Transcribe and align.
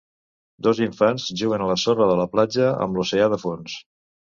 Dos 0.67 0.79
infants 0.85 1.25
juguen 1.41 1.65
a 1.67 1.67
la 1.73 1.77
sorra 1.83 2.09
de 2.13 2.17
la 2.23 2.27
platja 2.33 2.73
amb 2.87 3.01
l'oceà 3.01 3.31
de 3.37 3.43
fons. 3.47 3.79